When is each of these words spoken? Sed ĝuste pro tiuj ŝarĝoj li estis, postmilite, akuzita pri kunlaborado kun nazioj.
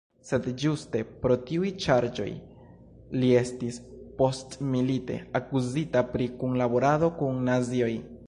Sed 0.27 0.45
ĝuste 0.61 1.01
pro 1.23 1.35
tiuj 1.49 1.67
ŝarĝoj 1.83 2.29
li 3.23 3.29
estis, 3.43 3.77
postmilite, 4.21 5.17
akuzita 5.41 6.05
pri 6.15 6.31
kunlaborado 6.41 7.11
kun 7.21 7.39
nazioj. 7.51 7.93